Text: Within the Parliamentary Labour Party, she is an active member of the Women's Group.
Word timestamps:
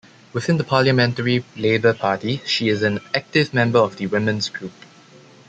Within 0.33 0.57
the 0.57 0.63
Parliamentary 0.63 1.45
Labour 1.55 1.93
Party, 1.93 2.41
she 2.47 2.69
is 2.69 2.81
an 2.81 3.01
active 3.13 3.53
member 3.53 3.77
of 3.77 3.97
the 3.97 4.07
Women's 4.07 4.49
Group. 4.49 4.73